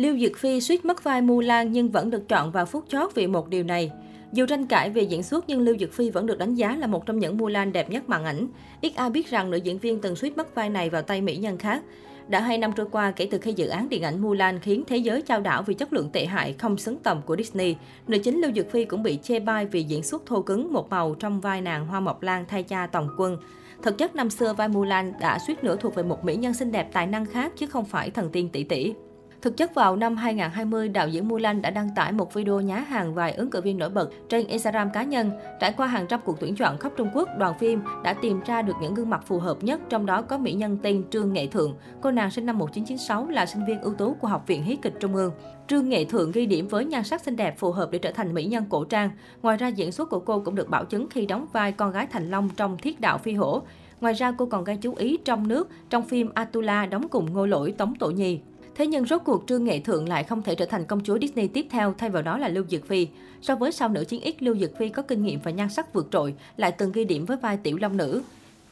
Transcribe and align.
Lưu 0.00 0.18
Dực 0.18 0.38
Phi 0.38 0.60
suýt 0.60 0.84
mất 0.84 1.04
vai 1.04 1.22
Mulan 1.22 1.72
nhưng 1.72 1.90
vẫn 1.90 2.10
được 2.10 2.28
chọn 2.28 2.50
vào 2.50 2.66
phút 2.66 2.84
chót 2.88 3.14
vì 3.14 3.26
một 3.26 3.48
điều 3.48 3.64
này. 3.64 3.90
Dù 4.32 4.46
tranh 4.46 4.66
cãi 4.66 4.90
về 4.90 5.02
diễn 5.02 5.22
xuất 5.22 5.44
nhưng 5.48 5.60
Lưu 5.60 5.76
Dực 5.78 5.92
Phi 5.92 6.10
vẫn 6.10 6.26
được 6.26 6.38
đánh 6.38 6.54
giá 6.54 6.76
là 6.76 6.86
một 6.86 7.06
trong 7.06 7.18
những 7.18 7.36
Mulan 7.36 7.72
đẹp 7.72 7.90
nhất 7.90 8.08
màn 8.08 8.24
ảnh. 8.24 8.48
Ít 8.80 8.92
ai 8.96 9.10
biết 9.10 9.30
rằng 9.30 9.50
nữ 9.50 9.56
diễn 9.56 9.78
viên 9.78 10.00
từng 10.00 10.16
suýt 10.16 10.36
mất 10.36 10.54
vai 10.54 10.70
này 10.70 10.90
vào 10.90 11.02
tay 11.02 11.22
mỹ 11.22 11.36
nhân 11.36 11.58
khác. 11.58 11.82
Đã 12.28 12.40
hai 12.40 12.58
năm 12.58 12.72
trôi 12.76 12.86
qua 12.92 13.10
kể 13.10 13.28
từ 13.30 13.38
khi 13.38 13.52
dự 13.52 13.66
án 13.66 13.88
điện 13.88 14.02
ảnh 14.02 14.22
Mulan 14.22 14.58
khiến 14.58 14.84
thế 14.86 14.96
giới 14.96 15.22
trao 15.22 15.40
đảo 15.40 15.62
vì 15.62 15.74
chất 15.74 15.92
lượng 15.92 16.10
tệ 16.12 16.26
hại 16.26 16.52
không 16.52 16.78
xứng 16.78 16.98
tầm 16.98 17.22
của 17.26 17.36
Disney, 17.36 17.76
nữ 18.06 18.18
chính 18.18 18.40
Lưu 18.40 18.52
Dực 18.52 18.70
Phi 18.70 18.84
cũng 18.84 19.02
bị 19.02 19.18
chê 19.22 19.40
bai 19.40 19.66
vì 19.66 19.82
diễn 19.82 20.02
xuất 20.02 20.26
thô 20.26 20.42
cứng 20.42 20.72
một 20.72 20.90
màu 20.90 21.14
trong 21.14 21.40
vai 21.40 21.60
nàng 21.60 21.86
Hoa 21.86 22.00
Mộc 22.00 22.22
Lan 22.22 22.44
thay 22.48 22.62
cha 22.62 22.86
Tòng 22.86 23.08
Quân. 23.18 23.36
Thực 23.82 23.98
chất 23.98 24.16
năm 24.16 24.30
xưa 24.30 24.52
vai 24.52 24.68
Mulan 24.68 25.12
đã 25.20 25.38
suýt 25.46 25.64
nữa 25.64 25.76
thuộc 25.80 25.94
về 25.94 26.02
một 26.02 26.24
mỹ 26.24 26.36
nhân 26.36 26.54
xinh 26.54 26.72
đẹp 26.72 26.88
tài 26.92 27.06
năng 27.06 27.26
khác 27.26 27.52
chứ 27.56 27.66
không 27.66 27.84
phải 27.84 28.10
thần 28.10 28.30
tiên 28.30 28.48
tỷ 28.48 28.64
tỷ. 28.64 28.94
Thực 29.42 29.56
chất 29.56 29.74
vào 29.74 29.96
năm 29.96 30.16
2020, 30.16 30.88
đạo 30.88 31.08
diễn 31.08 31.28
Mulan 31.28 31.62
đã 31.62 31.70
đăng 31.70 31.90
tải 31.94 32.12
một 32.12 32.34
video 32.34 32.60
nhá 32.60 32.76
hàng 32.76 33.14
vài 33.14 33.32
ứng 33.32 33.50
cử 33.50 33.60
viên 33.60 33.78
nổi 33.78 33.90
bật 33.90 34.10
trên 34.28 34.46
Instagram 34.46 34.90
cá 34.90 35.02
nhân. 35.02 35.30
Trải 35.60 35.72
qua 35.72 35.86
hàng 35.86 36.06
trăm 36.08 36.20
cuộc 36.24 36.40
tuyển 36.40 36.56
chọn 36.56 36.78
khắp 36.78 36.92
Trung 36.96 37.10
Quốc, 37.14 37.28
đoàn 37.38 37.58
phim 37.58 37.82
đã 38.04 38.14
tìm 38.14 38.40
ra 38.46 38.62
được 38.62 38.72
những 38.82 38.94
gương 38.94 39.10
mặt 39.10 39.22
phù 39.26 39.38
hợp 39.38 39.64
nhất, 39.64 39.80
trong 39.88 40.06
đó 40.06 40.22
có 40.22 40.38
mỹ 40.38 40.52
nhân 40.52 40.78
tên 40.82 41.04
Trương 41.10 41.32
Nghệ 41.32 41.46
Thượng. 41.46 41.74
Cô 42.00 42.10
nàng 42.10 42.30
sinh 42.30 42.46
năm 42.46 42.58
1996 42.58 43.28
là 43.28 43.46
sinh 43.46 43.64
viên 43.66 43.80
ưu 43.80 43.94
tú 43.94 44.14
của 44.14 44.28
Học 44.28 44.46
viện 44.46 44.62
Hí 44.62 44.76
kịch 44.76 44.94
Trung 45.00 45.14
ương. 45.14 45.32
Trương 45.68 45.88
Nghệ 45.88 46.04
Thượng 46.04 46.32
ghi 46.32 46.46
điểm 46.46 46.68
với 46.68 46.84
nhan 46.84 47.04
sắc 47.04 47.20
xinh 47.20 47.36
đẹp 47.36 47.58
phù 47.58 47.72
hợp 47.72 47.90
để 47.90 47.98
trở 47.98 48.10
thành 48.10 48.34
mỹ 48.34 48.44
nhân 48.44 48.64
cổ 48.68 48.84
trang. 48.84 49.10
Ngoài 49.42 49.56
ra, 49.56 49.68
diễn 49.68 49.92
xuất 49.92 50.10
của 50.10 50.20
cô 50.20 50.40
cũng 50.40 50.54
được 50.54 50.68
bảo 50.68 50.84
chứng 50.84 51.08
khi 51.10 51.26
đóng 51.26 51.46
vai 51.52 51.72
con 51.72 51.92
gái 51.92 52.06
Thành 52.06 52.30
Long 52.30 52.48
trong 52.56 52.78
Thiết 52.78 53.00
đạo 53.00 53.18
phi 53.18 53.32
hổ. 53.32 53.62
Ngoài 54.00 54.14
ra, 54.14 54.32
cô 54.38 54.46
còn 54.46 54.64
gây 54.64 54.76
chú 54.76 54.94
ý 54.94 55.18
trong 55.24 55.48
nước 55.48 55.68
trong 55.90 56.02
phim 56.02 56.30
Atula 56.34 56.86
đóng 56.86 57.08
cùng 57.08 57.32
Ngô 57.32 57.46
Lỗi 57.46 57.74
Tống 57.78 57.94
Tổ 57.94 58.10
Nhi. 58.10 58.40
Thế 58.80 58.86
nhưng 58.86 59.06
rốt 59.06 59.20
cuộc 59.24 59.44
Trương 59.46 59.64
Nghệ 59.64 59.80
Thượng 59.80 60.08
lại 60.08 60.24
không 60.24 60.42
thể 60.42 60.54
trở 60.54 60.64
thành 60.66 60.84
công 60.84 61.00
chúa 61.04 61.18
Disney 61.18 61.48
tiếp 61.48 61.66
theo, 61.70 61.94
thay 61.98 62.10
vào 62.10 62.22
đó 62.22 62.38
là 62.38 62.48
Lưu 62.48 62.64
Dược 62.70 62.88
Phi. 62.88 63.08
So 63.42 63.54
với 63.54 63.72
sao 63.72 63.88
nữ 63.88 64.04
chiến 64.04 64.20
X, 64.24 64.42
Lưu 64.42 64.56
Dược 64.56 64.78
Phi 64.78 64.88
có 64.88 65.02
kinh 65.02 65.22
nghiệm 65.22 65.40
và 65.40 65.50
nhan 65.50 65.68
sắc 65.68 65.92
vượt 65.92 66.08
trội, 66.10 66.34
lại 66.56 66.72
từng 66.72 66.92
ghi 66.92 67.04
điểm 67.04 67.24
với 67.24 67.36
vai 67.36 67.56
tiểu 67.56 67.78
long 67.80 67.96
nữ. 67.96 68.22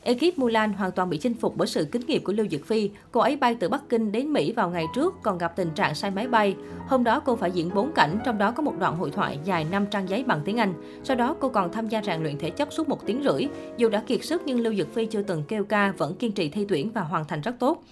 Ekip 0.09 0.39
Mulan 0.39 0.73
hoàn 0.73 0.93
toàn 0.93 1.11
bị 1.11 1.19
chinh 1.19 1.35
phục 1.35 1.57
bởi 1.57 1.69
sự 1.69 1.85
kinh 1.93 2.03
nghiệm 2.07 2.25
của 2.25 2.33
Lưu 2.33 2.47
Dực 2.51 2.67
Phi. 2.67 2.91
Cô 3.13 3.21
ấy 3.21 3.37
bay 3.37 3.55
từ 3.55 3.69
Bắc 3.69 3.89
Kinh 3.89 4.13
đến 4.13 4.33
Mỹ 4.33 4.53
vào 4.53 4.71
ngày 4.71 4.87
trước, 4.95 5.15
còn 5.23 5.39
gặp 5.39 5.57
tình 5.57 5.71
trạng 5.75 5.95
sai 5.95 6.11
máy 6.11 6.29
bay. 6.29 6.57
Hôm 6.87 7.05
đó 7.05 7.21
cô 7.21 7.37
phải 7.37 7.51
diễn 7.51 7.75
4 7.75 7.93
cảnh, 7.93 8.19
trong 8.25 8.39
đó 8.39 8.51
có 8.51 8.63
một 8.63 8.75
đoạn 8.79 8.97
hội 8.97 9.11
thoại 9.11 9.39
dài 9.45 9.67
5 9.71 9.87
trang 9.87 10.09
giấy 10.09 10.25
bằng 10.25 10.41
tiếng 10.45 10.57
Anh. 10.57 10.75
Sau 11.05 11.17
đó 11.17 11.37
cô 11.41 11.49
còn 11.49 11.73
tham 11.73 11.89
gia 11.89 12.03
rèn 12.03 12.23
luyện 12.23 12.39
thể 12.39 12.51
chất 12.51 12.73
suốt 12.73 12.89
một 12.89 13.07
tiếng 13.07 13.23
rưỡi. 13.25 13.49
Dù 13.77 13.89
đã 13.89 14.01
kiệt 14.07 14.25
sức 14.25 14.43
nhưng 14.45 14.61
Lưu 14.61 14.75
Dực 14.75 14.95
Phi 14.95 15.07
chưa 15.07 15.23
từng 15.23 15.43
kêu 15.49 15.65
ca, 15.65 15.93
vẫn 15.99 16.15
kiên 16.15 16.33
trì 16.33 16.49
thi 16.49 16.67
tuyển 16.69 16.91
và 16.95 17.01
hoàn 17.01 17.25
thành 17.25 17.41
rất 17.41 17.55
tốt. 17.59 17.83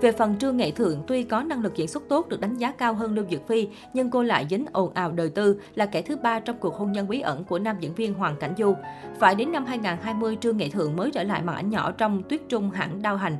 Về 0.00 0.12
phần 0.12 0.38
Trương 0.38 0.56
Nghệ 0.56 0.70
Thượng, 0.70 1.02
tuy 1.06 1.22
có 1.22 1.42
năng 1.42 1.62
lực 1.62 1.76
diễn 1.76 1.88
xuất 1.88 2.02
tốt 2.08 2.28
được 2.28 2.40
đánh 2.40 2.56
giá 2.56 2.72
cao 2.72 2.94
hơn 2.94 3.14
Lưu 3.14 3.24
Dực 3.30 3.48
Phi, 3.48 3.68
nhưng 3.94 4.10
cô 4.10 4.22
lại 4.22 4.46
dính 4.50 4.66
ồn 4.72 4.94
ào 4.94 5.12
đời 5.12 5.28
tư, 5.28 5.60
là 5.74 5.86
kẻ 5.86 6.02
thứ 6.02 6.16
ba 6.16 6.40
trong 6.40 6.56
cuộc 6.60 6.74
hôn 6.74 6.92
nhân 6.92 7.08
bí 7.08 7.20
ẩn 7.20 7.44
của 7.44 7.58
nam 7.58 7.76
diễn 7.80 7.94
viên 7.94 8.14
Hoàng 8.14 8.36
Cảnh 8.40 8.54
Du. 8.58 8.74
Phải 9.20 9.34
đến 9.34 9.52
năm 9.52 9.64
2020, 9.64 10.36
Trương 10.40 10.56
Nghệ 10.56 10.68
Thượng 10.68 10.96
mới 10.96 11.10
trở 11.10 11.22
lại 11.22 11.42
màn 11.42 11.56
ảnh 11.56 11.63
nhỏ 11.70 11.92
trong 11.92 12.22
Tuyết 12.22 12.40
Trung 12.48 12.70
hãng 12.70 13.02
đao 13.02 13.16
hành. 13.16 13.36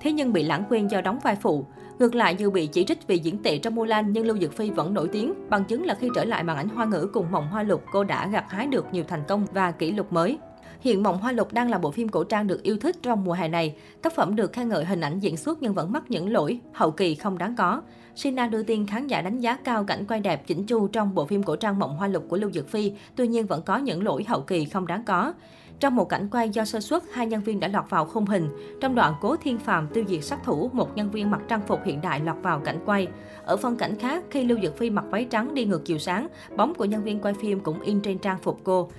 Thế 0.00 0.12
nhưng 0.12 0.32
bị 0.32 0.42
lãng 0.42 0.64
quên 0.68 0.88
do 0.88 1.00
đóng 1.00 1.18
vai 1.22 1.36
phụ. 1.36 1.66
Ngược 1.98 2.14
lại, 2.14 2.36
dù 2.38 2.50
bị 2.50 2.66
chỉ 2.66 2.84
trích 2.84 3.06
vì 3.06 3.18
diễn 3.18 3.42
tệ 3.42 3.58
trong 3.58 3.74
Mulan, 3.74 4.12
nhưng 4.12 4.26
Lưu 4.26 4.38
Dực 4.38 4.52
Phi 4.52 4.70
vẫn 4.70 4.94
nổi 4.94 5.08
tiếng. 5.12 5.34
Bằng 5.50 5.64
chứng 5.64 5.84
là 5.84 5.94
khi 5.94 6.10
trở 6.14 6.24
lại 6.24 6.44
màn 6.44 6.56
ảnh 6.56 6.68
hoa 6.68 6.84
ngữ 6.84 7.08
cùng 7.12 7.30
Mộng 7.30 7.48
Hoa 7.48 7.62
Lục, 7.62 7.84
cô 7.92 8.04
đã 8.04 8.26
gặt 8.26 8.44
hái 8.48 8.66
được 8.66 8.86
nhiều 8.92 9.04
thành 9.08 9.22
công 9.28 9.46
và 9.52 9.70
kỷ 9.70 9.92
lục 9.92 10.12
mới. 10.12 10.38
Hiện 10.80 11.02
Mộng 11.02 11.18
Hoa 11.18 11.32
Lục 11.32 11.52
đang 11.52 11.70
là 11.70 11.78
bộ 11.78 11.90
phim 11.90 12.08
cổ 12.08 12.24
trang 12.24 12.46
được 12.46 12.62
yêu 12.62 12.76
thích 12.80 12.96
trong 13.02 13.24
mùa 13.24 13.32
hè 13.32 13.48
này. 13.48 13.76
Tác 14.02 14.14
phẩm 14.14 14.36
được 14.36 14.52
khen 14.52 14.68
ngợi 14.68 14.84
hình 14.84 15.00
ảnh 15.00 15.20
diễn 15.20 15.36
xuất 15.36 15.62
nhưng 15.62 15.74
vẫn 15.74 15.92
mắc 15.92 16.02
những 16.08 16.32
lỗi 16.32 16.60
hậu 16.72 16.90
kỳ 16.90 17.14
không 17.14 17.38
đáng 17.38 17.54
có. 17.56 17.82
Sina 18.14 18.46
đưa 18.46 18.62
tin 18.62 18.86
khán 18.86 19.06
giả 19.06 19.22
đánh 19.22 19.40
giá 19.40 19.56
cao 19.56 19.84
cảnh 19.84 20.04
quay 20.08 20.20
đẹp 20.20 20.46
chỉnh 20.46 20.66
chu 20.66 20.88
trong 20.88 21.14
bộ 21.14 21.24
phim 21.24 21.42
cổ 21.42 21.56
trang 21.56 21.78
Mộng 21.78 21.96
Hoa 21.96 22.08
Lục 22.08 22.24
của 22.28 22.36
Lưu 22.36 22.50
Dực 22.50 22.68
Phi, 22.68 22.92
tuy 23.16 23.28
nhiên 23.28 23.46
vẫn 23.46 23.62
có 23.62 23.76
những 23.76 24.04
lỗi 24.04 24.24
hậu 24.28 24.40
kỳ 24.40 24.64
không 24.64 24.86
đáng 24.86 25.04
có. 25.04 25.32
Trong 25.80 25.94
một 25.96 26.04
cảnh 26.04 26.28
quay 26.30 26.50
do 26.50 26.64
sơ 26.64 26.80
suất, 26.80 27.02
hai 27.12 27.26
nhân 27.26 27.42
viên 27.42 27.60
đã 27.60 27.68
lọt 27.68 27.90
vào 27.90 28.04
khung 28.04 28.26
hình. 28.26 28.48
Trong 28.80 28.94
đoạn 28.94 29.14
Cố 29.20 29.36
Thiên 29.36 29.58
Phàm 29.58 29.88
tiêu 29.88 30.04
diệt 30.08 30.24
sát 30.24 30.44
thủ, 30.44 30.70
một 30.72 30.96
nhân 30.96 31.10
viên 31.10 31.30
mặc 31.30 31.40
trang 31.48 31.60
phục 31.66 31.80
hiện 31.84 32.00
đại 32.00 32.20
lọt 32.20 32.36
vào 32.42 32.60
cảnh 32.60 32.78
quay. 32.84 33.08
Ở 33.44 33.56
phân 33.56 33.76
cảnh 33.76 33.98
khác, 33.98 34.24
khi 34.30 34.44
Lưu 34.44 34.58
Dực 34.62 34.78
Phi 34.78 34.90
mặc 34.90 35.04
váy 35.10 35.24
trắng 35.24 35.54
đi 35.54 35.64
ngược 35.64 35.84
chiều 35.84 35.98
sáng, 35.98 36.28
bóng 36.56 36.74
của 36.74 36.84
nhân 36.84 37.04
viên 37.04 37.20
quay 37.20 37.34
phim 37.34 37.60
cũng 37.60 37.80
in 37.80 38.00
trên 38.00 38.18
trang 38.18 38.38
phục 38.42 38.60
cô. 38.64 38.90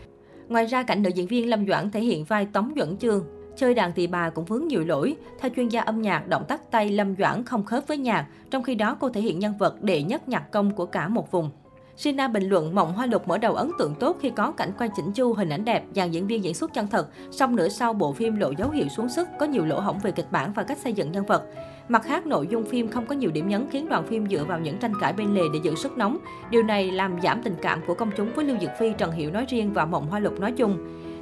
Ngoài 0.47 0.66
ra, 0.66 0.84
cảnh 0.84 1.03
nữ 1.03 1.09
diễn 1.09 1.28
viên 1.28 1.50
Lâm 1.50 1.68
Doãn 1.68 1.91
thể 1.91 2.00
hiện 2.02 2.24
vai 2.24 2.46
Tống 2.46 2.74
Duẩn 2.75 2.97
Chương. 2.97 3.25
Chơi 3.56 3.73
đàn 3.73 3.94
tỳ 3.94 4.07
bà 4.07 4.29
cũng 4.29 4.46
vướng 4.46 4.68
nhiều 4.68 4.84
lỗi. 4.85 5.16
Theo 5.40 5.52
chuyên 5.56 5.68
gia 5.68 5.81
âm 5.81 6.02
nhạc, 6.02 6.28
động 6.28 6.44
tác 6.47 6.72
tay 6.72 6.90
Lâm 6.90 7.16
Doãn 7.19 7.44
không 7.44 7.63
khớp 7.63 7.88
với 7.88 7.97
nhạc, 7.97 8.28
trong 8.50 8.63
khi 8.63 8.75
đó 8.75 8.97
cô 9.00 9.09
thể 9.09 9.22
hiện 9.22 9.40
nhân 9.40 9.57
vật 9.57 9.84
đệ 9.84 10.03
nhất 10.03 10.29
nhạc 10.29 10.52
công 10.52 10.72
của 10.75 10.85
cả 10.85 11.07
một 11.07 11.31
vùng. 11.31 11.50
Sina 11.97 12.28
bình 12.28 12.50
luận 12.50 12.75
Mộng 12.75 12.94
Hoa 12.94 13.06
Lục 13.06 13.28
mở 13.28 13.38
đầu 13.38 13.56
ấn 13.56 13.72
tượng 13.80 13.96
tốt 13.96 14.18
khi 14.22 14.30
có 14.30 14.52
cảnh 14.52 14.72
quay 14.78 14.90
chỉnh 14.96 15.12
chu, 15.12 15.34
hình 15.34 15.50
ảnh 15.50 15.66
đẹp, 15.66 15.84
dàn 15.96 16.12
diễn 16.12 16.28
viên 16.28 16.44
diễn 16.44 16.53
xuất 16.53 16.74
chân 16.74 16.88
thật. 16.88 17.08
Song 17.31 17.56
nửa 17.56 17.69
sau 17.69 17.94
bộ 17.94 18.13
phim 18.13 18.35
lộ 18.35 18.52
dấu 18.58 18.69
hiệu 18.69 18.88
xuống 18.88 19.09
sức, 19.09 19.28
có 19.40 19.46
nhiều 19.46 19.66
lỗ 19.66 19.80
hổng 19.80 20.00
về 20.00 20.12
kịch 20.12 20.31
bản 20.31 20.53
và 20.56 20.63
cách 20.63 20.78
xây 20.78 20.94
dựng 20.94 21.12
nhân 21.12 21.25
vật. 21.25 21.44
Mặt 21.88 22.03
khác, 22.03 22.25
nội 22.25 22.47
dung 22.47 22.66
phim 22.66 22.88
không 22.88 23.06
có 23.06 23.16
nhiều 23.16 23.31
điểm 23.31 23.50
nhấn 23.50 23.68
khiến 23.72 23.90
đoàn 23.90 24.08
phim 24.08 24.28
dựa 24.30 24.44
vào 24.44 24.59
những 24.59 24.78
tranh 24.78 24.94
cãi 25.02 25.13
bên 25.13 25.35
lề 25.35 25.41
để 25.53 25.59
giữ 25.63 25.75
sức 25.75 25.97
nóng. 25.97 26.18
Điều 26.50 26.63
này 26.63 26.91
làm 26.91 27.22
giảm 27.22 27.44
tình 27.44 27.56
cảm 27.62 27.81
của 27.88 27.94
công 27.94 28.12
chúng 28.18 28.34
với 28.35 28.46
Lưu 28.46 28.58
Dực 28.62 28.72
Phi, 28.79 28.94
Trần 28.97 29.12
Hiểu 29.12 29.31
nói 29.31 29.46
riêng 29.50 29.74
và 29.74 29.85
Mộng 29.85 30.08
Hoa 30.08 30.19
Lục 30.19 30.40
nói 30.40 30.52
chung. 30.52 30.78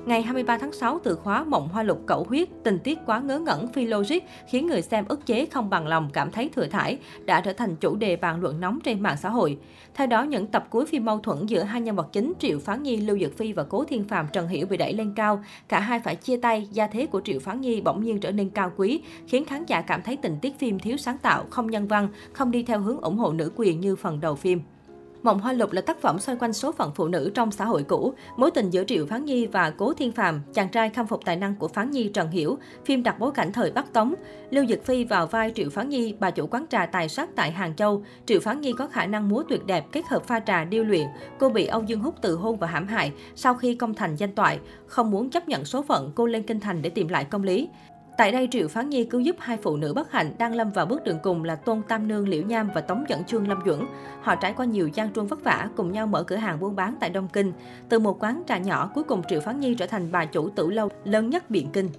Ngày 0.06 0.22
23 0.22 0.58
tháng 0.58 0.72
6, 0.72 1.00
từ 1.04 1.16
khóa 1.16 1.44
Mộng 1.44 1.70
Hoa 1.70 1.84
Lục 1.84 2.02
cẩu 2.06 2.26
huyết, 2.30 2.50
tình 2.64 2.80
tiết 2.80 3.00
quá 3.06 3.20
ngớ 3.20 3.40
ngẩn 3.40 3.68
phi 3.68 3.86
logic 3.86 4.18
khiến 4.48 4.68
người 4.68 4.82
xem 4.82 5.06
ức 5.08 5.26
chế 5.26 5.46
không 5.46 5.70
bằng 5.70 5.88
lòng 5.88 6.10
cảm 6.14 6.32
thấy 6.32 6.50
thừa 6.56 6.66
thải, 6.66 6.98
đã 7.26 7.42
trở 7.42 7.54
thành 7.54 7.76
chủ 7.76 7.96
đề 7.96 8.16
bàn 8.16 8.42
luận 8.42 8.60
nóng 8.60 8.80
trên 8.84 9.00
mạng 9.04 9.18
xã 9.22 9.30
hội. 9.30 9.58
Theo 9.94 10.08
đó, 10.08 10.24
những 10.24 10.48
tập 10.48 10.68
cuối 10.70 10.86
phim 10.86 11.06
mâu 11.06 11.20
thuẫn 11.20 11.46
giữa 11.46 11.64
hai 11.64 11.82
nhân 11.82 11.96
vật 11.96 12.08
chính 12.12 12.34
Triệu 12.40 12.60
Phán 12.60 12.84
Nhi, 12.84 12.98
Lưu 12.98 13.20
Dực 13.20 13.38
Phi 13.38 13.54
và 13.54 13.64
Cố 13.64 13.84
Thiên 13.84 14.04
Phạm 14.04 14.28
Trần 14.34 14.48
Hiểu 14.48 14.68
bị 14.68 14.78
đẩy 14.78 14.94
lên 14.94 15.14
cao. 15.16 15.44
Cả 15.68 15.80
hai 15.80 16.00
phải 16.00 16.16
chia 16.16 16.38
tay, 16.38 16.68
gia 16.72 16.88
thế 16.88 17.06
của 17.06 17.22
Triệu 17.26 17.40
Phán 17.40 17.62
Nhi 17.62 17.82
bỗng 17.82 18.04
nhiên 18.04 18.20
trở 18.20 18.32
nên 18.32 18.50
cao 18.50 18.72
quý, 18.78 19.02
khiến 19.28 19.46
khán 19.46 19.66
giả 19.66 19.82
cảm 19.82 20.02
thấy 20.02 20.18
tình 20.18 20.38
tiết 20.42 20.60
phim 20.60 20.80
thiếu 20.80 20.98
sáng 20.98 21.18
tạo, 21.18 21.46
không 21.50 21.72
nhân 21.72 21.88
văn, 21.88 22.10
không 22.34 22.52
đi 22.52 22.64
theo 22.64 22.80
hướng 22.80 23.02
ủng 23.02 23.18
hộ 23.18 23.34
nữ 23.34 23.52
quyền 23.56 23.80
như 23.80 23.96
phần 23.96 24.20
đầu 24.20 24.36
phim. 24.36 24.62
Mộng 25.26 25.40
Hoa 25.40 25.54
Lục 25.54 25.72
là 25.72 25.82
tác 25.82 26.02
phẩm 26.02 26.20
xoay 26.20 26.38
quanh 26.38 26.54
số 26.54 26.72
phận 26.72 26.92
phụ 26.96 27.08
nữ 27.08 27.32
trong 27.34 27.52
xã 27.52 27.66
hội 27.66 27.84
cũ, 27.84 28.14
mối 28.38 28.52
tình 28.52 28.70
giữa 28.70 28.84
Triệu 28.84 29.06
Phán 29.06 29.26
Nhi 29.26 29.46
và 29.48 29.70
Cố 29.70 29.94
Thiên 29.94 30.12
Phàm, 30.12 30.42
chàng 30.54 30.70
trai 30.70 30.90
khâm 30.90 31.08
phục 31.08 31.26
tài 31.26 31.36
năng 31.36 31.56
của 31.56 31.68
Phán 31.68 31.92
Nhi 31.92 32.10
Trần 32.14 32.32
Hiểu. 32.32 32.58
Phim 32.86 33.04
đặt 33.04 33.20
bối 33.20 33.32
cảnh 33.32 33.52
thời 33.52 33.72
Bắc 33.72 33.94
Tống. 33.94 34.14
Lưu 34.50 34.66
Dực 34.66 34.86
Phi 34.86 35.04
vào 35.04 35.28
vai 35.28 35.52
Triệu 35.56 35.70
Phán 35.70 35.90
Nhi, 35.90 36.16
bà 36.20 36.32
chủ 36.32 36.48
quán 36.48 36.66
trà 36.70 36.86
tài 36.86 37.10
sắc 37.10 37.30
tại 37.36 37.52
Hàng 37.52 37.76
Châu. 37.76 38.04
Triệu 38.26 38.40
Phán 38.40 38.62
Nhi 38.62 38.74
có 38.78 38.88
khả 38.88 39.06
năng 39.06 39.30
múa 39.30 39.44
tuyệt 39.50 39.66
đẹp 39.66 39.86
kết 39.92 40.02
hợp 40.10 40.24
pha 40.24 40.40
trà 40.40 40.64
điêu 40.64 40.84
luyện. 40.84 41.08
Cô 41.40 41.50
bị 41.50 41.66
Âu 41.66 41.84
Dương 41.84 42.00
Húc 42.00 42.16
từ 42.22 42.36
hôn 42.36 42.58
và 42.58 42.68
hãm 42.68 42.88
hại. 42.88 43.12
Sau 43.36 43.56
khi 43.56 43.76
công 43.76 43.94
thành 43.94 44.16
danh 44.16 44.36
toại, 44.36 44.60
không 44.88 45.12
muốn 45.12 45.30
chấp 45.30 45.48
nhận 45.48 45.66
số 45.66 45.82
phận, 45.82 46.12
cô 46.16 46.26
lên 46.26 46.44
kinh 46.44 46.60
thành 46.60 46.82
để 46.82 46.90
tìm 46.90 47.08
lại 47.08 47.26
công 47.26 47.44
lý. 47.44 47.70
Tại 48.18 48.32
đây, 48.32 48.48
Triệu 48.52 48.68
Phán 48.68 48.90
Nhi 48.90 49.06
cứu 49.06 49.22
giúp 49.22 49.36
hai 49.40 49.58
phụ 49.58 49.78
nữ 49.78 49.94
bất 49.94 50.12
hạnh 50.12 50.32
đang 50.38 50.56
lâm 50.56 50.72
vào 50.72 50.86
bước 50.86 51.04
đường 51.04 51.20
cùng 51.24 51.44
là 51.44 51.56
Tôn 51.56 51.82
Tam 51.88 52.08
Nương 52.08 52.28
Liễu 52.30 52.44
Nham 52.44 52.70
và 52.76 52.82
Tống 52.82 53.06
Dẫn 53.08 53.24
Chương 53.24 53.48
Lâm 53.48 53.60
Duẩn. 53.66 53.80
Họ 54.22 54.36
trải 54.36 54.54
qua 54.54 54.66
nhiều 54.66 54.88
gian 54.88 55.14
truân 55.14 55.28
vất 55.28 55.44
vả, 55.44 55.70
cùng 55.76 55.92
nhau 55.92 56.08
mở 56.08 56.24
cửa 56.24 56.36
hàng 56.36 56.60
buôn 56.60 56.76
bán 56.76 56.96
tại 57.00 57.10
Đông 57.10 57.28
Kinh. 57.28 57.54
Từ 57.90 58.00
một 58.00 58.24
quán 58.24 58.44
trà 58.48 58.58
nhỏ, 58.58 58.92
cuối 58.94 59.04
cùng 59.04 59.22
Triệu 59.28 59.40
Phán 59.40 59.60
Nhi 59.60 59.76
trở 59.76 59.86
thành 59.86 60.12
bà 60.12 60.26
chủ 60.26 60.50
tử 60.50 60.70
lâu 60.70 60.90
lớn 61.04 61.30
nhất 61.30 61.50
Biện 61.50 61.68
Kinh. 61.74 61.90